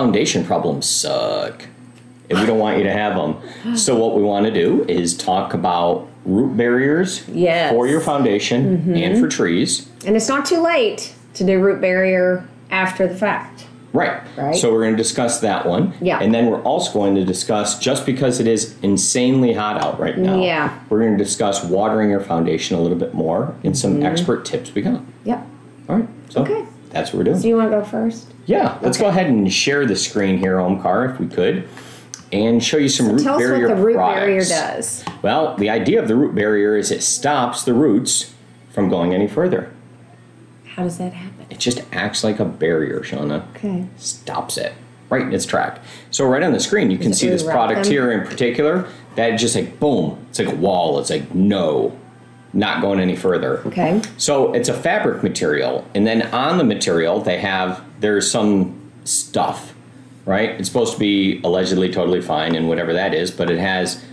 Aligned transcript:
foundation 0.00 0.44
problems 0.44 0.86
suck. 0.86 1.64
And 2.28 2.38
we 2.38 2.44
don't 2.44 2.58
want 2.58 2.76
you 2.76 2.84
to 2.84 2.92
have 2.92 3.16
them. 3.16 3.76
So, 3.76 3.96
what 3.96 4.14
we 4.14 4.22
want 4.22 4.44
to 4.46 4.52
do 4.52 4.84
is 4.88 5.16
talk 5.16 5.54
about 5.54 6.06
root 6.26 6.54
barriers 6.56 7.26
Yes. 7.28 7.70
for 7.72 7.86
your 7.86 8.00
foundation 8.02 8.94
and 8.94 9.18
for 9.18 9.26
trees. 9.28 9.88
And 10.04 10.14
it's 10.16 10.28
not 10.28 10.44
too 10.44 10.60
late 10.60 11.14
to 11.34 11.44
do 11.44 11.58
root 11.60 11.80
barrier 11.80 12.46
after 12.70 13.06
the 13.08 13.14
fact. 13.14 13.66
Right. 13.94 14.20
Right. 14.36 14.54
So 14.54 14.70
we're 14.72 14.82
going 14.82 14.96
to 14.96 15.02
discuss 15.02 15.40
that 15.40 15.64
one. 15.64 15.94
Yeah. 16.02 16.18
And 16.20 16.34
then 16.34 16.46
we're 16.50 16.60
also 16.62 16.92
going 16.92 17.14
to 17.14 17.24
discuss 17.24 17.78
just 17.78 18.04
because 18.04 18.38
it 18.40 18.46
is 18.46 18.74
insanely 18.82 19.54
hot 19.54 19.80
out 19.82 19.98
right 19.98 20.18
now. 20.18 20.38
Yeah. 20.42 20.78
We're 20.90 20.98
going 21.00 21.16
to 21.16 21.24
discuss 21.24 21.64
watering 21.64 22.10
your 22.10 22.20
foundation 22.20 22.76
a 22.76 22.80
little 22.82 22.98
bit 22.98 23.14
more 23.14 23.54
and 23.64 23.78
some 23.78 23.94
Mm-hmm. 23.94 24.06
expert 24.06 24.44
tips 24.44 24.74
we 24.74 24.82
got. 24.82 25.00
Yep. 25.24 25.46
All 25.88 25.96
right. 25.96 26.08
So 26.28 26.42
Okay. 26.42 26.66
That's 26.98 27.12
what 27.12 27.18
we're 27.18 27.24
doing. 27.24 27.40
Do 27.40 27.48
you 27.48 27.56
want 27.56 27.70
to 27.70 27.78
go 27.78 27.84
first? 27.84 28.32
yeah. 28.46 28.78
Let's 28.82 28.98
go 28.98 29.06
ahead 29.08 29.26
and 29.26 29.52
share 29.52 29.86
the 29.86 29.96
screen 29.96 30.38
here, 30.38 30.56
Omkar, 30.56 31.12
if 31.14 31.20
we 31.20 31.26
could, 31.28 31.68
and 32.32 32.62
show 32.62 32.76
you 32.76 32.88
some 32.88 33.08
root 33.10 33.22
Tell 33.22 33.36
us 33.36 33.40
barrier 33.40 33.68
what 33.68 33.76
the 33.76 33.82
root 33.82 33.94
products. 33.94 34.20
barrier 34.20 34.44
does. 34.44 35.04
Well, 35.22 35.56
the 35.56 35.70
idea 35.70 36.00
of 36.00 36.08
the 36.08 36.14
root 36.16 36.34
barrier 36.34 36.76
is 36.76 36.90
it 36.90 37.02
stops 37.02 37.62
the 37.64 37.74
roots 37.74 38.34
from 38.70 38.88
going 38.88 39.14
any 39.14 39.28
further. 39.28 39.72
How 40.74 40.82
does 40.82 40.98
that 40.98 41.12
happen? 41.12 41.46
It 41.48 41.58
just 41.58 41.82
acts 41.92 42.22
like 42.22 42.38
a 42.40 42.44
barrier, 42.44 43.00
Shauna. 43.00 43.48
Okay. 43.56 43.86
stops 43.96 44.58
it 44.58 44.74
right 45.08 45.22
in 45.22 45.32
its 45.32 45.46
track. 45.46 45.80
So 46.10 46.26
right 46.26 46.42
on 46.42 46.52
the 46.52 46.60
screen, 46.60 46.90
you 46.90 46.98
can 46.98 47.14
see 47.14 47.28
this 47.28 47.42
product 47.42 47.84
them? 47.84 47.92
here 47.92 48.10
in 48.12 48.26
particular. 48.26 48.88
That 49.14 49.36
just 49.36 49.54
like 49.54 49.78
boom, 49.80 50.26
it's 50.28 50.38
like 50.38 50.48
a 50.48 50.54
wall. 50.56 50.98
It's 50.98 51.08
like 51.10 51.34
no, 51.34 51.96
not 52.56 52.80
going 52.80 52.98
any 52.98 53.14
further. 53.14 53.58
Okay. 53.66 54.00
So 54.16 54.52
it's 54.54 54.68
a 54.68 54.74
fabric 54.74 55.22
material, 55.22 55.86
and 55.94 56.06
then 56.06 56.22
on 56.32 56.58
the 56.58 56.64
material 56.64 57.20
they 57.20 57.38
have 57.38 57.84
there's 58.00 58.30
some 58.30 58.90
stuff, 59.04 59.74
right? 60.24 60.50
It's 60.50 60.68
supposed 60.68 60.94
to 60.94 60.98
be 60.98 61.40
allegedly 61.44 61.92
totally 61.92 62.22
fine 62.22 62.54
and 62.54 62.68
whatever 62.68 62.92
that 62.94 63.14
is, 63.14 63.30
but 63.30 63.50
it 63.50 63.58
has 63.58 64.04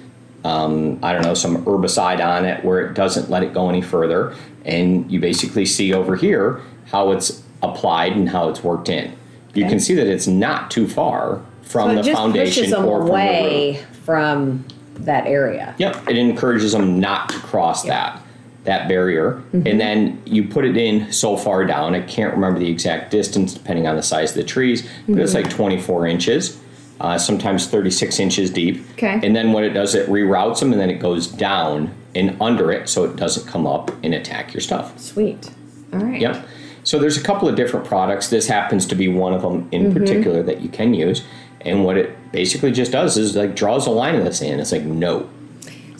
um, 0.43 0.99
I 1.01 1.13
don't 1.13 1.21
know 1.21 1.33
some 1.33 1.63
herbicide 1.65 2.23
on 2.23 2.43
it 2.43 2.63
where 2.65 2.85
it 2.85 2.93
doesn't 2.93 3.29
let 3.29 3.43
it 3.43 3.53
go 3.53 3.69
any 3.69 3.81
further, 3.81 4.35
and 4.65 5.09
you 5.09 5.21
basically 5.21 5.65
see 5.65 5.93
over 5.93 6.17
here 6.17 6.61
how 6.87 7.11
it's 7.11 7.43
applied 7.61 8.11
and 8.11 8.27
how 8.27 8.49
it's 8.49 8.61
worked 8.61 8.89
in. 8.89 9.15
You 9.53 9.67
can 9.67 9.79
see 9.79 9.93
that 9.93 10.07
it's 10.07 10.25
not 10.25 10.71
too 10.71 10.87
far 10.87 11.39
from 11.61 11.91
So 11.91 11.95
the 11.95 12.01
just 12.01 12.17
foundation 12.17 12.63
pushes 12.63 12.71
them 12.71 12.85
or 12.85 12.99
from 12.99 13.07
the 13.07 13.13
away 13.13 13.85
from 14.03 14.65
that 14.95 15.27
area. 15.27 15.75
Yep, 15.77 16.09
it 16.09 16.17
encourages 16.17 16.71
them 16.71 16.99
not 16.99 17.29
to 17.29 17.37
cross 17.37 17.83
that 17.83 18.22
that 18.63 18.87
barrier, 18.87 19.43
and 19.51 19.65
mm-hmm. 19.65 19.77
then 19.77 20.21
you 20.25 20.47
put 20.47 20.65
it 20.65 20.77
in 20.77 21.11
so 21.11 21.35
far 21.35 21.65
down. 21.65 21.95
I 21.95 22.01
can't 22.01 22.33
remember 22.33 22.59
the 22.59 22.69
exact 22.69 23.11
distance 23.11 23.53
depending 23.53 23.87
on 23.87 23.95
the 23.95 24.03
size 24.03 24.31
of 24.31 24.37
the 24.37 24.43
trees, 24.43 24.87
but 25.07 25.19
it's 25.19 25.33
mm-hmm. 25.33 25.43
like 25.43 25.53
24 25.53 26.07
inches, 26.07 26.59
uh, 27.01 27.17
sometimes 27.17 27.67
36 27.67 28.19
inches 28.19 28.49
deep. 28.49 28.85
Okay. 28.93 29.19
And 29.21 29.35
then 29.35 29.51
what 29.51 29.63
it 29.63 29.71
does, 29.71 29.95
it 29.95 30.07
reroutes 30.07 30.59
them, 30.59 30.71
and 30.71 30.79
then 30.79 30.89
it 30.89 30.99
goes 30.99 31.27
down 31.27 31.93
and 32.15 32.37
under 32.41 32.71
it, 32.71 32.87
so 32.87 33.03
it 33.03 33.15
doesn't 33.15 33.47
come 33.47 33.67
up 33.67 33.91
and 34.03 34.13
attack 34.13 34.53
your 34.53 34.61
stuff. 34.61 34.97
Sweet. 34.97 35.51
All 35.91 35.99
right. 35.99 36.21
Yep. 36.21 36.45
So 36.83 36.99
there's 36.99 37.17
a 37.17 37.23
couple 37.23 37.47
of 37.47 37.55
different 37.55 37.85
products. 37.85 38.29
This 38.29 38.47
happens 38.47 38.85
to 38.87 38.95
be 38.95 39.07
one 39.07 39.33
of 39.33 39.41
them 39.41 39.67
in 39.71 39.85
mm-hmm. 39.85 39.93
particular 39.93 40.43
that 40.43 40.61
you 40.61 40.69
can 40.69 40.93
use. 40.93 41.23
And 41.61 41.85
what 41.85 41.97
it 41.97 42.31
basically 42.31 42.71
just 42.71 42.91
does 42.91 43.17
is 43.17 43.35
like 43.35 43.55
draws 43.55 43.87
a 43.87 43.89
line 43.91 44.15
in 44.15 44.25
the 44.25 44.33
sand. 44.33 44.59
It's 44.59 44.71
like 44.71 44.83
no. 44.83 45.29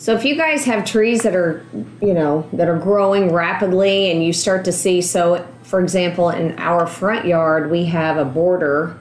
So 0.04 0.14
if 0.14 0.22
you 0.22 0.36
guys 0.36 0.66
have 0.66 0.84
trees 0.84 1.22
that 1.22 1.34
are, 1.34 1.64
you 2.02 2.12
know, 2.12 2.46
that 2.52 2.68
are 2.68 2.78
growing 2.78 3.32
rapidly 3.32 4.10
and 4.10 4.22
you 4.22 4.34
start 4.34 4.66
to 4.66 4.70
see 4.72 5.00
so 5.00 5.48
for 5.62 5.80
example 5.80 6.28
in 6.28 6.58
our 6.58 6.86
front 6.86 7.24
yard 7.24 7.70
we 7.70 7.86
have 7.86 8.18
a 8.18 8.24
border 8.26 8.98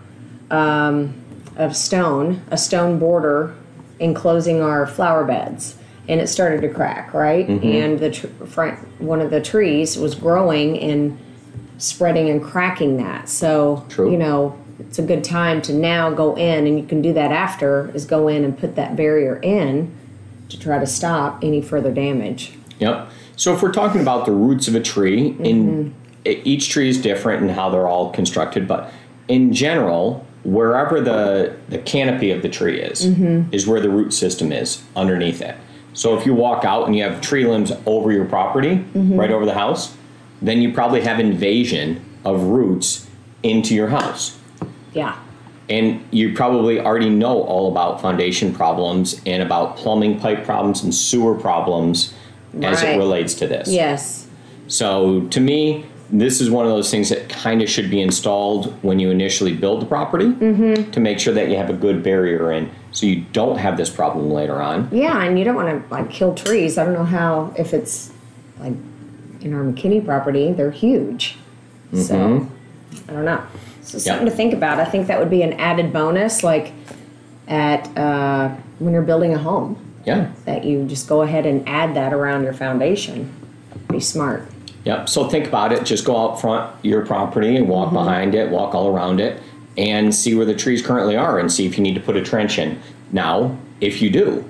um, 0.50 1.14
of 1.58 1.76
stone, 1.76 2.42
a 2.52 2.58
stone 2.58 3.00
border 3.00 3.54
enclosing 4.00 4.62
our 4.62 4.88
flower 4.88 5.26
beds 5.26 5.76
and 6.08 6.22
it 6.22 6.28
started 6.28 6.62
to 6.62 6.70
crack, 6.70 7.14
right? 7.14 7.50
And 7.50 8.00
the 8.00 8.12
tr- 8.12 8.28
front 8.46 8.80
one 9.02 9.20
of 9.20 9.30
the 9.30 9.42
trees 9.42 9.98
was 9.98 10.16
growing 10.16 10.80
and 10.80 11.20
spreading 11.80 12.30
and 12.30 12.42
cracking 12.42 12.96
that. 12.96 13.28
So, 13.28 13.86
True. 13.90 14.10
you 14.10 14.18
know, 14.18 14.58
it's 14.80 15.00
a 15.00 15.04
good 15.04 15.26
time 15.26 15.62
to 15.64 15.74
now 15.74 16.12
go 16.12 16.36
in 16.36 16.66
and 16.66 16.80
you 16.80 16.86
can 16.86 17.02
do 17.02 17.12
that 17.12 17.34
after 17.34 17.92
is 17.94 18.06
go 18.06 18.30
in 18.30 18.46
and 18.46 18.58
put 18.58 18.78
that 18.78 18.96
barrier 18.96 19.36
in 19.44 19.94
to 20.50 20.60
try 20.60 20.80
to 20.80 20.86
stop 20.86 21.40
any 21.44 21.62
further 21.62 21.92
damage. 21.92 22.54
Yep. 22.80 23.10
So 23.36 23.54
if 23.54 23.62
we're 23.62 23.72
talking 23.72 24.02
about 24.02 24.26
the 24.26 24.32
roots 24.32 24.68
of 24.68 24.76
a 24.76 24.82
tree, 24.82 25.28
in 25.40 25.94
mm-hmm. 25.94 26.28
e- 26.28 26.42
each 26.44 26.70
tree 26.70 26.90
is 26.90 27.02
different 27.02 27.44
in 27.44 27.50
how 27.50 27.70
they're 27.70 27.88
all 27.88 28.12
constructed, 28.12 28.68
but 28.68 28.92
in 29.28 29.54
general, 29.54 30.26
wherever 30.44 31.00
the 31.02 31.56
the 31.70 31.80
canopy 31.80 32.32
of 32.32 32.42
the 32.42 32.50
tree 32.50 32.80
is, 32.80 33.08
mm-hmm. 33.08 33.54
is 33.54 33.66
where 33.66 33.80
the 33.80 33.90
root 33.90 34.14
system 34.14 34.52
is 34.52 34.84
underneath 34.96 35.42
it. 35.42 35.56
So 35.94 36.18
if 36.18 36.26
you 36.26 36.34
walk 36.34 36.66
out 36.66 36.86
and 36.86 36.96
you 36.96 37.04
have 37.04 37.22
tree 37.22 37.46
limbs 37.46 37.72
over 37.86 38.12
your 38.12 38.26
property, 38.26 38.78
mm-hmm. 38.78 39.16
right 39.16 39.32
over 39.32 39.46
the 39.46 39.54
house, 39.54 39.96
then 40.42 40.62
you 40.62 40.74
probably 40.74 41.02
have 41.02 41.20
invasion 41.20 42.04
of 42.26 42.44
roots 42.44 43.08
into 43.44 43.76
your 43.76 43.90
house. 43.90 44.38
Yeah. 44.94 45.18
And 45.70 46.06
you 46.12 46.34
probably 46.34 46.80
already 46.80 47.10
know 47.10 47.44
all 47.44 47.72
about 47.72 48.02
foundation 48.02 48.54
problems 48.54 49.22
and 49.26 49.42
about 49.42 49.78
plumbing 49.78 50.20
pipe 50.20 50.44
problems 50.44 50.84
and 50.84 50.94
sewer 50.94 51.36
problems 51.36 52.14
as 52.62 52.84
it 52.84 52.98
relates 52.98 53.34
to 53.36 53.48
this. 53.48 53.70
Yes. 53.70 54.28
So 54.68 55.22
to 55.28 55.40
me, 55.40 55.86
this 56.10 56.42
is 56.42 56.50
one 56.50 56.66
of 56.66 56.72
those 56.72 56.92
things 56.92 57.10
that 57.10 57.30
kind 57.30 57.62
of 57.62 57.70
should 57.70 57.90
be 57.90 58.02
installed 58.02 58.74
when 58.84 59.00
you 59.00 59.10
initially 59.10 59.54
build 59.54 59.82
the 59.82 59.86
property 59.86 60.26
Mm-hmm. 60.26 60.92
to 60.92 61.00
make 61.00 61.20
sure 61.20 61.34
that 61.34 61.50
you 61.50 61.56
have 61.56 61.70
a 61.70 61.74
good 61.74 62.04
barrier 62.04 62.52
in 62.52 62.70
so 62.92 63.06
you 63.08 63.26
don't 63.32 63.58
have 63.58 63.78
this 63.78 63.90
problem 63.90 64.30
later 64.30 64.62
on. 64.62 64.88
Yeah, 64.92 65.24
and 65.24 65.40
you 65.40 65.46
don't 65.46 65.56
want 65.56 65.88
to 65.88 65.94
like 65.94 66.12
kill 66.12 66.36
trees. 66.36 66.78
I 66.78 66.84
don't 66.86 66.94
know 66.94 67.06
how 67.06 67.54
if 67.58 67.74
it's 67.74 68.12
like 68.60 68.74
in 69.42 69.54
our 69.54 69.64
McKinney 69.64 70.06
property, 70.06 70.52
they're 70.52 70.72
huge. 70.72 71.38
So 71.96 72.48
I 73.08 73.14
don't 73.14 73.26
know. 73.26 73.44
So 73.84 73.98
something 73.98 74.26
Yeah. 74.26 74.32
to 74.32 74.36
think 74.36 74.54
about. 74.54 74.80
I 74.80 74.86
think 74.86 75.08
that 75.08 75.20
would 75.20 75.30
be 75.30 75.42
an 75.44 75.54
added 75.54 75.92
bonus, 75.94 76.44
like 76.44 76.72
at 77.48 77.96
uh, 77.98 78.50
when 78.80 78.94
you're 78.94 79.02
building 79.04 79.34
a 79.34 79.38
home, 79.38 79.76
Yeah. 80.06 80.28
that 80.46 80.64
you 80.64 80.84
just 80.86 81.08
go 81.08 81.22
ahead 81.22 81.46
and 81.46 81.68
add 81.68 81.96
that 81.96 82.14
around 82.14 82.44
your 82.44 82.54
foundation. 82.54 83.30
Be 83.90 84.00
smart. 84.00 84.48
Yep. 84.86 85.10
So 85.10 85.28
think 85.28 85.48
about 85.48 85.72
it. 85.72 85.84
Just 85.86 86.06
go 86.06 86.18
out 86.18 86.42
front 86.42 86.70
your 86.82 87.06
property 87.06 87.56
and 87.56 87.68
walk 87.70 87.94
behind 87.94 88.36
it, 88.36 88.50
walk 88.50 88.74
all 88.76 88.88
around 88.88 89.20
it, 89.20 89.40
and 89.78 90.14
see 90.14 90.36
where 90.36 90.46
the 90.46 90.54
trees 90.56 90.82
currently 90.82 91.16
are, 91.16 91.40
and 91.40 91.52
see 91.52 91.66
if 91.66 91.78
you 91.78 91.84
need 91.84 91.96
to 91.96 92.02
put 92.02 92.16
a 92.16 92.22
trench 92.22 92.58
in. 92.60 92.80
Now, 93.12 93.56
if 93.82 94.02
you 94.02 94.10
do, 94.10 94.44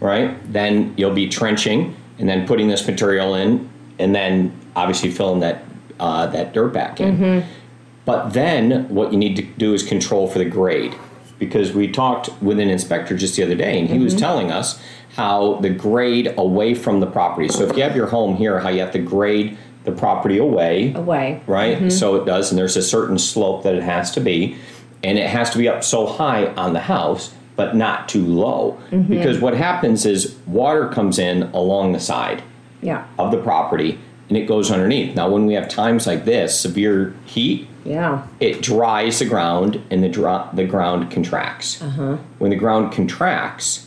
right, 0.00 0.36
then 0.52 0.92
you'll 0.96 1.14
be 1.14 1.28
trenching 1.28 1.94
and 2.18 2.28
then 2.28 2.46
putting 2.46 2.68
this 2.68 2.86
material 2.86 3.34
in, 3.34 3.68
and 3.98 4.14
then 4.14 4.52
obviously 4.76 5.10
filling 5.10 5.40
that 5.40 5.64
uh, 6.00 6.26
that 6.26 6.52
dirt 6.52 6.72
back 6.72 7.00
in. 7.00 7.44
But 8.04 8.30
then 8.30 8.88
what 8.88 9.12
you 9.12 9.18
need 9.18 9.36
to 9.36 9.42
do 9.42 9.74
is 9.74 9.82
control 9.82 10.28
for 10.28 10.38
the 10.38 10.44
grade. 10.44 10.94
Because 11.38 11.72
we 11.72 11.90
talked 11.90 12.30
with 12.40 12.60
an 12.60 12.70
inspector 12.70 13.16
just 13.16 13.36
the 13.36 13.42
other 13.42 13.56
day, 13.56 13.78
and 13.78 13.88
he 13.88 13.98
was 13.98 14.14
mm-hmm. 14.14 14.20
telling 14.20 14.50
us 14.52 14.80
how 15.16 15.56
the 15.56 15.70
grade 15.70 16.32
away 16.38 16.74
from 16.74 17.00
the 17.00 17.06
property. 17.06 17.48
So 17.48 17.64
if 17.64 17.76
you 17.76 17.82
have 17.82 17.96
your 17.96 18.06
home 18.06 18.36
here, 18.36 18.60
how 18.60 18.68
you 18.68 18.80
have 18.80 18.92
to 18.92 18.98
grade 18.98 19.58
the 19.84 19.92
property 19.92 20.38
away, 20.38 20.92
Away. 20.94 21.42
right? 21.46 21.76
Mm-hmm. 21.76 21.90
So 21.90 22.16
it 22.16 22.24
does, 22.24 22.50
and 22.50 22.58
there's 22.58 22.76
a 22.76 22.82
certain 22.82 23.18
slope 23.18 23.64
that 23.64 23.74
it 23.74 23.82
has 23.82 24.10
to 24.12 24.20
be, 24.20 24.56
and 25.02 25.18
it 25.18 25.28
has 25.28 25.50
to 25.50 25.58
be 25.58 25.68
up 25.68 25.84
so 25.84 26.06
high 26.06 26.46
on 26.54 26.72
the 26.72 26.80
house, 26.80 27.34
but 27.56 27.76
not 27.76 28.08
too 28.08 28.24
low. 28.24 28.80
Mm-hmm. 28.90 29.12
Because 29.12 29.38
what 29.38 29.54
happens 29.54 30.06
is 30.06 30.36
water 30.46 30.88
comes 30.88 31.18
in 31.18 31.42
along 31.52 31.92
the 31.92 32.00
side 32.00 32.42
Yeah. 32.80 33.06
of 33.18 33.30
the 33.30 33.38
property 33.38 33.98
and 34.28 34.36
it 34.38 34.46
goes 34.46 34.70
underneath. 34.70 35.14
Now, 35.14 35.28
when 35.28 35.46
we 35.46 35.54
have 35.54 35.68
times 35.68 36.06
like 36.06 36.24
this, 36.24 36.58
severe 36.58 37.14
heat, 37.26 37.68
Yeah. 37.84 38.22
it 38.40 38.62
dries 38.62 39.18
the 39.18 39.26
ground 39.26 39.80
and 39.90 40.02
the 40.02 40.08
dro- 40.08 40.48
the 40.52 40.64
ground 40.64 41.10
contracts. 41.10 41.82
Uh-huh. 41.82 42.16
When 42.38 42.50
the 42.50 42.56
ground 42.56 42.92
contracts, 42.92 43.86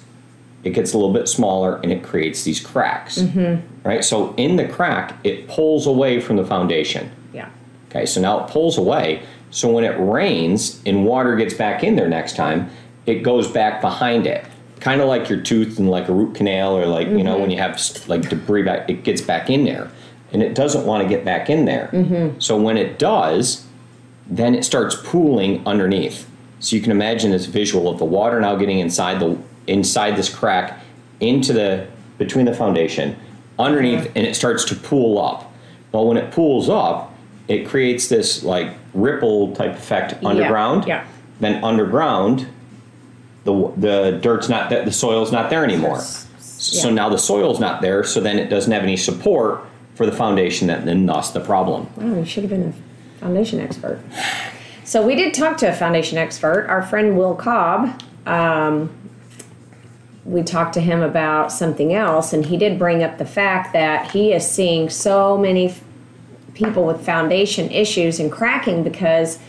it 0.63 0.71
gets 0.71 0.93
a 0.93 0.97
little 0.97 1.13
bit 1.13 1.27
smaller 1.27 1.79
and 1.81 1.91
it 1.91 2.03
creates 2.03 2.43
these 2.43 2.59
cracks. 2.59 3.19
Mm-hmm. 3.19 3.61
Right? 3.87 4.03
So 4.03 4.33
in 4.37 4.57
the 4.57 4.67
crack, 4.67 5.15
it 5.23 5.47
pulls 5.47 5.87
away 5.87 6.19
from 6.19 6.35
the 6.35 6.45
foundation. 6.45 7.09
Yeah. 7.33 7.49
Okay, 7.89 8.05
so 8.05 8.19
now 8.21 8.43
it 8.43 8.49
pulls 8.51 8.77
away. 8.77 9.23
So 9.49 9.71
when 9.71 9.85
it 9.85 9.95
rains 9.97 10.81
and 10.85 11.05
water 11.05 11.35
gets 11.37 11.53
back 11.53 11.83
in 11.83 11.95
there 11.95 12.09
next 12.09 12.35
time, 12.35 12.69
it 13.05 13.23
goes 13.23 13.47
back 13.47 13.79
behind 13.81 14.27
it. 14.27 14.43
Kind 14.81 14.99
of 15.01 15.07
like 15.07 15.29
your 15.29 15.39
tooth 15.41 15.79
and 15.79 15.89
like 15.89 16.09
a 16.09 16.13
root 16.13 16.35
canal, 16.35 16.77
or 16.77 16.85
like, 16.85 17.07
you 17.07 17.23
know, 17.23 17.37
when 17.39 17.49
you 17.49 17.57
have 17.57 17.81
like 18.07 18.27
debris 18.29 18.63
back, 18.63 18.89
it 18.89 19.03
gets 19.03 19.21
back 19.21 19.49
in 19.49 19.63
there. 19.63 19.89
And 20.33 20.43
it 20.43 20.55
doesn't 20.55 20.85
want 20.85 21.03
to 21.03 21.09
get 21.09 21.23
back 21.23 21.49
in 21.49 21.65
there. 21.65 21.89
Mm-hmm. 21.93 22.39
So 22.39 22.59
when 22.59 22.77
it 22.77 22.99
does, 22.99 23.65
then 24.29 24.55
it 24.55 24.65
starts 24.65 24.95
pooling 24.95 25.65
underneath. 25.65 26.29
So 26.59 26.75
you 26.75 26.81
can 26.81 26.91
imagine 26.91 27.31
this 27.31 27.45
visual 27.45 27.87
of 27.89 27.97
the 27.97 28.05
water 28.05 28.41
now 28.41 28.55
getting 28.55 28.79
inside 28.79 29.19
the 29.19 29.37
inside 29.67 30.15
this 30.15 30.33
crack 30.33 30.81
into 31.19 31.53
the 31.53 31.87
between 32.17 32.45
the 32.45 32.53
foundation 32.53 33.15
underneath 33.59 34.05
and 34.15 34.25
it 34.25 34.35
starts 34.35 34.63
to 34.65 34.75
pool 34.75 35.19
up. 35.19 35.51
Well, 35.91 36.07
when 36.07 36.17
it 36.17 36.31
pools 36.31 36.69
up, 36.69 37.13
it 37.47 37.67
creates 37.67 38.07
this 38.07 38.43
like 38.43 38.73
ripple 38.93 39.55
type 39.55 39.73
effect 39.73 40.23
underground. 40.23 40.85
Yeah. 40.87 41.05
then 41.39 41.63
underground, 41.63 42.47
the 43.45 43.71
the 43.77 44.19
dirt's 44.21 44.49
not 44.49 44.69
the 44.69 44.91
soil's 44.91 45.31
not 45.31 45.49
there 45.49 45.63
anymore. 45.63 45.99
So 46.39 46.89
Yeah. 46.89 46.95
now 46.95 47.09
the 47.09 47.17
soil's 47.19 47.59
not 47.59 47.81
there, 47.81 48.03
so 48.03 48.19
then 48.19 48.39
it 48.39 48.49
doesn't 48.49 48.71
have 48.71 48.83
any 48.83 48.97
support 48.97 49.63
for 49.97 50.05
the 50.05 50.11
foundation, 50.11 50.67
that 50.67 50.85
then 50.85 51.07
thus 51.07 51.31
the 51.31 51.39
problem. 51.39 51.89
Oh, 51.99 52.19
you 52.19 52.25
should 52.25 52.43
have 52.43 52.51
been 52.51 52.69
a 52.69 53.19
foundation 53.19 53.59
expert. 53.59 53.99
So 54.83 55.05
we 55.05 55.15
did 55.15 55.33
talk 55.33 55.57
to 55.57 55.69
a 55.69 55.73
foundation 55.73 56.19
expert, 56.19 56.67
our 56.69 56.83
friend 56.83 57.17
Will 57.17 57.33
Cobb. 57.33 57.99
Um, 58.27 58.91
we 60.23 60.43
talked 60.43 60.75
to 60.75 60.81
him 60.81 61.01
about 61.01 61.51
something 61.51 61.95
else, 61.95 62.31
and 62.31 62.45
he 62.45 62.57
did 62.57 62.77
bring 62.77 63.01
up 63.01 63.17
the 63.17 63.25
fact 63.25 63.73
that 63.73 64.11
he 64.11 64.33
is 64.33 64.49
seeing 64.49 64.87
so 64.91 65.35
many 65.35 65.69
f- 65.69 65.83
people 66.53 66.85
with 66.85 67.03
foundation 67.03 67.71
issues 67.71 68.19
and 68.19 68.31
cracking 68.31 68.83
because 68.83 69.39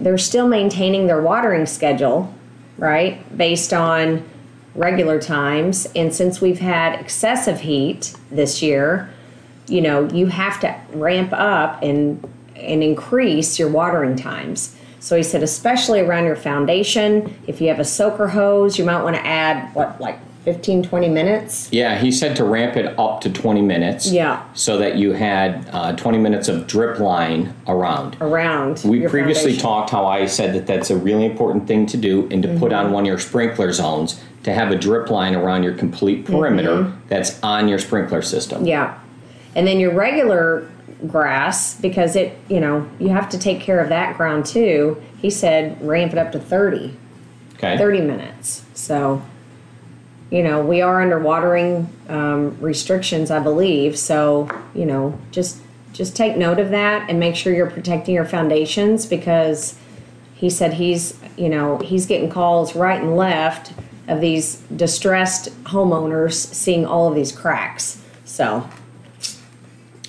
they're 0.00 0.18
still 0.18 0.48
maintaining 0.48 1.06
their 1.06 1.22
watering 1.22 1.64
schedule, 1.64 2.34
right, 2.76 3.38
based 3.38 3.72
on 3.72 4.28
regular 4.74 5.20
times. 5.20 5.86
And 5.94 6.12
since 6.12 6.40
we've 6.40 6.58
had 6.58 6.98
excessive 6.98 7.60
heat 7.60 8.16
this 8.32 8.62
year, 8.62 9.11
you 9.72 9.80
know, 9.80 10.08
you 10.10 10.26
have 10.26 10.60
to 10.60 10.74
ramp 10.92 11.32
up 11.32 11.82
and 11.82 12.22
and 12.56 12.82
increase 12.82 13.58
your 13.58 13.68
watering 13.68 14.14
times. 14.14 14.76
So 15.00 15.16
he 15.16 15.22
said, 15.24 15.42
especially 15.42 16.00
around 16.00 16.26
your 16.26 16.36
foundation, 16.36 17.34
if 17.48 17.60
you 17.60 17.68
have 17.68 17.80
a 17.80 17.84
soaker 17.84 18.28
hose, 18.28 18.78
you 18.78 18.84
might 18.84 19.02
want 19.02 19.16
to 19.16 19.26
add 19.26 19.74
what, 19.74 20.00
like 20.00 20.18
15, 20.44 20.84
20 20.84 21.08
minutes? 21.08 21.68
Yeah, 21.72 21.98
he 21.98 22.12
said 22.12 22.36
to 22.36 22.44
ramp 22.44 22.76
it 22.76 22.96
up 22.98 23.20
to 23.22 23.30
20 23.30 23.62
minutes. 23.62 24.12
Yeah. 24.12 24.44
So 24.54 24.78
that 24.78 24.96
you 24.96 25.12
had 25.12 25.68
uh, 25.72 25.96
20 25.96 26.18
minutes 26.18 26.46
of 26.48 26.68
drip 26.68 27.00
line 27.00 27.52
around. 27.66 28.16
Around. 28.20 28.82
We 28.84 29.00
previously 29.08 29.52
foundation. 29.52 29.62
talked 29.62 29.90
how 29.90 30.06
I 30.06 30.26
said 30.26 30.54
that 30.54 30.66
that's 30.66 30.90
a 30.90 30.96
really 30.96 31.24
important 31.24 31.66
thing 31.66 31.86
to 31.86 31.96
do 31.96 32.28
and 32.30 32.42
to 32.42 32.48
put 32.58 32.70
Mm-hmm. 32.70 32.86
on 32.86 32.92
one 32.92 33.04
of 33.04 33.08
your 33.08 33.18
sprinkler 33.18 33.72
zones 33.72 34.20
to 34.44 34.52
have 34.52 34.70
a 34.70 34.76
drip 34.76 35.10
line 35.10 35.34
around 35.34 35.62
your 35.64 35.74
complete 35.74 36.26
perimeter 36.26 36.92
that's 37.08 37.42
on 37.42 37.66
your 37.68 37.78
sprinkler 37.80 38.22
system. 38.22 38.58
Mm-hmm. 38.58 38.66
Yeah. 38.68 38.98
And 39.54 39.66
then 39.66 39.78
your 39.80 39.92
regular 39.92 40.68
grass, 41.06 41.74
because 41.80 42.16
it, 42.16 42.38
you 42.48 42.60
know, 42.60 42.88
you 42.98 43.08
have 43.08 43.28
to 43.30 43.38
take 43.38 43.60
care 43.60 43.80
of 43.80 43.88
that 43.88 44.16
ground 44.16 44.46
too. 44.46 45.02
He 45.18 45.30
said 45.30 45.80
ramp 45.86 46.12
it 46.12 46.18
up 46.18 46.32
to 46.32 46.38
30. 46.38 46.96
Okay. 47.54 47.78
30 47.78 48.00
minutes. 48.00 48.64
So, 48.74 49.22
you 50.30 50.42
know, 50.42 50.64
we 50.64 50.80
are 50.80 51.02
under 51.02 51.18
watering 51.18 51.88
um, 52.08 52.58
restrictions, 52.60 53.30
I 53.30 53.38
believe. 53.38 53.98
So, 53.98 54.48
you 54.74 54.86
know, 54.86 55.18
just 55.30 55.60
just 55.92 56.16
take 56.16 56.36
note 56.38 56.58
of 56.58 56.70
that 56.70 57.10
and 57.10 57.20
make 57.20 57.36
sure 57.36 57.54
you're 57.54 57.70
protecting 57.70 58.14
your 58.14 58.24
foundations 58.24 59.04
because 59.04 59.78
he 60.34 60.48
said 60.48 60.74
he's, 60.74 61.18
you 61.36 61.50
know, 61.50 61.78
he's 61.78 62.06
getting 62.06 62.30
calls 62.30 62.74
right 62.74 63.00
and 63.00 63.14
left 63.16 63.72
of 64.08 64.20
these 64.20 64.56
distressed 64.74 65.50
homeowners 65.64 66.32
seeing 66.32 66.86
all 66.86 67.08
of 67.08 67.14
these 67.14 67.30
cracks. 67.30 68.02
So, 68.24 68.68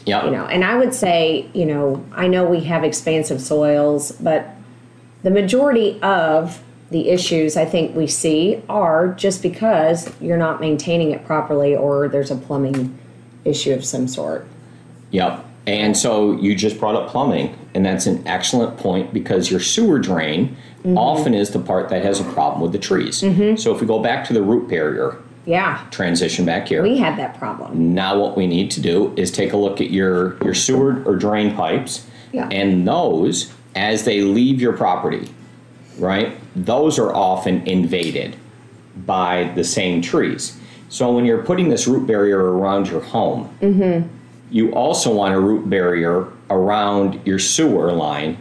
Yep. 0.06 0.26
you 0.26 0.32
know 0.32 0.46
and 0.46 0.64
i 0.64 0.76
would 0.76 0.94
say 0.94 1.48
you 1.54 1.66
know 1.66 2.04
i 2.14 2.28
know 2.28 2.46
we 2.46 2.62
have 2.62 2.84
expansive 2.84 3.42
soils 3.42 4.12
but 4.14 4.50
the 5.24 5.32
majority 5.32 6.02
of 6.02 6.62
the 6.92 7.10
issues 7.10 7.56
i 7.58 7.66
think 7.66 7.96
we 7.96 8.08
see 8.08 8.62
are 8.70 9.10
just 9.14 9.42
because 9.42 10.12
you're 10.20 10.38
not 10.38 10.60
maintaining 10.60 11.12
it 11.12 11.26
properly 11.26 11.76
or 11.76 12.08
there's 12.08 12.32
a 12.32 12.36
plumbing 12.36 12.98
issue 13.46 13.74
of 13.74 13.84
some 13.86 14.08
sort 14.08 14.48
Yep. 15.12 15.46
And 15.68 15.96
so 15.96 16.34
you 16.42 16.56
just 16.56 16.80
brought 16.80 16.96
up 16.96 17.08
plumbing, 17.08 17.56
and 17.74 17.86
that's 17.86 18.08
an 18.08 18.28
excellent 18.28 18.78
point 18.78 19.14
because 19.14 19.50
your 19.52 19.60
sewer 19.60 20.00
drain 20.00 20.58
Mm-hmm. 20.84 20.98
often 20.98 21.34
is 21.34 21.52
the 21.52 21.60
part 21.60 21.88
that 21.88 22.04
has 22.04 22.20
a 22.20 22.26
problem 22.26 22.62
with 22.62 22.74
the 22.74 22.78
trees. 22.78 23.20
So 23.62 23.74
if 23.74 23.80
we 23.80 23.88
go 23.88 24.00
back 24.00 24.28
to 24.28 24.34
the 24.34 24.42
root 24.42 24.68
barrier 24.68 25.18
yeah. 25.46 25.86
Transition 25.92 26.46
back 26.46 26.68
here, 26.68 26.82
we 26.82 26.98
had 26.98 27.18
that 27.18 27.38
problem. 27.38 27.94
Now 27.94 28.18
what 28.20 28.38
we 28.38 28.48
need 28.48 28.72
to 28.72 28.82
do 28.82 29.14
is 29.18 29.32
take 29.32 29.54
a 29.54 29.58
look 29.58 29.82
at 29.82 29.90
your 29.92 30.38
your 30.44 30.54
sewer 30.54 31.04
or 31.06 31.16
drain 31.16 31.56
pipes, 31.56 32.06
Yeah. 32.32 32.48
and 32.52 32.88
those 32.88 33.54
as 33.76 34.06
they 34.06 34.22
leave 34.22 34.62
your 34.62 34.74
property, 34.74 35.30
right? 35.98 36.38
Those 36.56 37.00
are 37.00 37.14
often 37.14 37.66
invaded 37.68 38.36
by 39.06 39.52
the 39.56 39.64
same 39.64 40.02
trees. 40.02 40.58
So 40.90 41.12
when 41.12 41.26
you're 41.26 41.44
putting 41.44 41.70
this 41.70 41.88
root 41.88 42.06
barrier 42.06 42.40
around 42.40 42.88
your 42.88 43.02
home, 43.02 43.50
mm-hmm. 43.60 44.08
you 44.52 44.72
also 44.74 45.14
want 45.14 45.34
a 45.34 45.40
root 45.40 45.68
barrier 45.68 46.28
around 46.52 47.20
your 47.26 47.40
sewer 47.40 47.92
line 47.92 48.38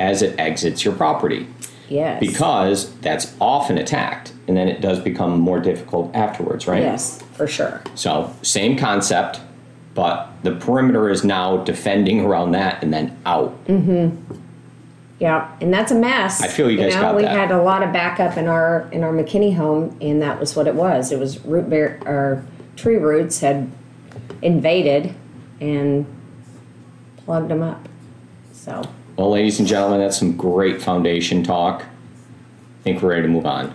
as 0.00 0.20
it 0.20 0.38
exits 0.38 0.84
your 0.84 0.94
property. 0.94 1.46
Yes. 1.88 2.18
Because 2.18 2.92
that's 2.96 3.36
often 3.40 3.78
attacked 3.78 4.31
and 4.48 4.56
then 4.56 4.68
it 4.68 4.80
does 4.80 4.98
become 5.00 5.38
more 5.38 5.60
difficult 5.60 6.14
afterwards, 6.14 6.66
right? 6.66 6.82
yes 6.82 7.22
for 7.32 7.46
sure 7.46 7.82
So, 7.94 8.34
same 8.42 8.76
concept, 8.76 9.40
but 9.94 10.28
the 10.42 10.52
perimeter 10.52 11.08
is 11.10 11.24
now 11.24 11.58
defending 11.58 12.20
around 12.20 12.52
that 12.52 12.82
and 12.82 12.92
then 12.92 13.16
out. 13.24 13.52
Mm-hmm. 13.66 14.34
Yeah, 15.20 15.56
and 15.60 15.72
that's 15.72 15.92
a 15.92 15.94
mess. 15.94 16.42
I 16.42 16.48
feel 16.48 16.68
you 16.68 16.76
guys 16.76 16.94
know, 16.94 17.00
got 17.02 17.14
we 17.16 17.22
that. 17.22 17.36
had 17.36 17.50
a 17.52 17.62
lot 17.62 17.84
of 17.84 17.92
backup 17.92 18.36
in 18.36 18.48
our 18.48 18.88
in 18.90 19.04
our 19.04 19.12
McKinney 19.12 19.54
home, 19.54 19.96
and 20.00 20.20
that 20.20 20.40
was 20.40 20.56
what 20.56 20.66
it 20.66 20.74
was. 20.74 21.12
It 21.12 21.18
was 21.20 21.38
root 21.44 21.70
bear 21.70 22.00
or 22.04 22.44
tree 22.74 22.96
roots 22.96 23.38
had 23.38 23.70
invaded 24.42 25.14
and 25.60 26.04
plugged 27.18 27.50
them 27.50 27.62
up. 27.62 27.88
So 28.52 28.82
Well, 29.16 29.30
ladies 29.30 29.60
and 29.60 29.68
gentlemen, 29.68 30.00
that's 30.00 30.18
some 30.18 30.36
great 30.36 30.82
foundation 30.82 31.44
talk. 31.44 31.82
I 31.82 32.82
think 32.82 33.00
we're 33.00 33.10
ready 33.10 33.22
to 33.22 33.28
move 33.28 33.46
on. 33.46 33.72